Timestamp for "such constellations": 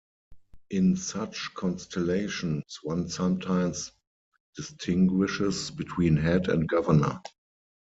0.95-2.79